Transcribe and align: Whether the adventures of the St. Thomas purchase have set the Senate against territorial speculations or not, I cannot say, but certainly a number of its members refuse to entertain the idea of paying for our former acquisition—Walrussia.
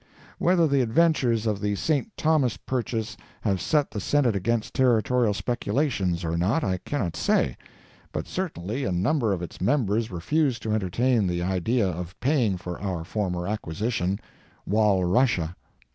Whether 0.39 0.65
the 0.67 0.81
adventures 0.81 1.45
of 1.45 1.61
the 1.61 1.75
St. 1.75 2.11
Thomas 2.17 2.57
purchase 2.57 3.15
have 3.41 3.61
set 3.61 3.91
the 3.91 3.99
Senate 3.99 4.35
against 4.35 4.73
territorial 4.73 5.35
speculations 5.35 6.25
or 6.25 6.35
not, 6.35 6.63
I 6.63 6.77
cannot 6.79 7.15
say, 7.15 7.55
but 8.11 8.27
certainly 8.27 8.83
a 8.83 8.91
number 8.91 9.31
of 9.31 9.43
its 9.43 9.61
members 9.61 10.09
refuse 10.09 10.57
to 10.61 10.71
entertain 10.73 11.27
the 11.27 11.43
idea 11.43 11.87
of 11.87 12.19
paying 12.19 12.57
for 12.57 12.81
our 12.81 13.03
former 13.03 13.47
acquisition—Walrussia. 13.47 15.53